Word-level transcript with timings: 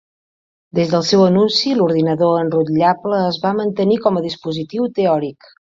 Des 0.79 0.89
del 0.93 1.05
seu 1.09 1.25
anunci, 1.25 1.75
l'ordinador 1.81 2.41
enrotllable 2.45 3.23
es 3.29 3.41
va 3.47 3.55
mantenir 3.63 4.03
com 4.09 4.19
a 4.23 4.29
dispositiu 4.29 4.95
teòric. 5.01 5.53